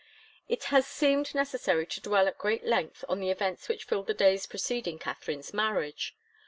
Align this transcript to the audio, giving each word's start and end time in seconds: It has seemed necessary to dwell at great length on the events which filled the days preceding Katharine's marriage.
It 0.49 0.63
has 0.73 0.87
seemed 0.87 1.35
necessary 1.35 1.85
to 1.85 2.01
dwell 2.01 2.27
at 2.27 2.39
great 2.39 2.65
length 2.65 3.05
on 3.07 3.19
the 3.19 3.29
events 3.29 3.69
which 3.69 3.83
filled 3.83 4.07
the 4.07 4.15
days 4.15 4.47
preceding 4.47 4.97
Katharine's 4.97 5.53
marriage. 5.53 6.15